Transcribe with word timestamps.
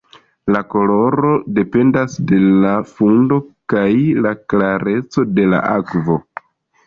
La 0.53 0.59
koloro 0.69 1.33
dependas 1.57 2.15
de 2.31 2.39
la 2.63 2.71
fundo 2.93 3.37
kaj 3.73 3.85
la 4.27 4.33
klareco 4.55 5.27
de 5.41 5.45
la 5.53 5.61
akvo. 5.77 6.19